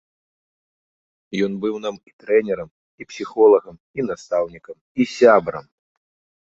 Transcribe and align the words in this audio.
Ён 1.47 1.51
быў 1.67 1.75
нам 1.85 1.95
і 2.13 2.15
трэнерам, 2.23 2.69
і 3.05 3.09
псіхолагам, 3.13 3.75
і 3.97 4.09
настаўнікам, 4.13 4.77
і 5.03 5.11
сябрам!!! 5.17 5.65